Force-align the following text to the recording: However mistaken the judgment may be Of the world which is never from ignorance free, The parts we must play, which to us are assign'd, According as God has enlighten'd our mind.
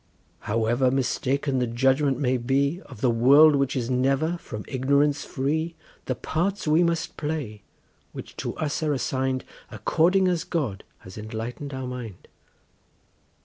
However 0.49 0.89
mistaken 0.89 1.59
the 1.59 1.67
judgment 1.67 2.17
may 2.17 2.37
be 2.37 2.81
Of 2.87 3.01
the 3.01 3.11
world 3.11 3.55
which 3.55 3.75
is 3.75 3.91
never 3.91 4.35
from 4.39 4.65
ignorance 4.67 5.23
free, 5.25 5.75
The 6.05 6.15
parts 6.15 6.67
we 6.67 6.81
must 6.83 7.17
play, 7.17 7.61
which 8.11 8.35
to 8.37 8.55
us 8.57 8.81
are 8.81 8.93
assign'd, 8.93 9.43
According 9.69 10.27
as 10.27 10.43
God 10.43 10.83
has 11.01 11.19
enlighten'd 11.19 11.71
our 11.71 11.85
mind. 11.85 12.27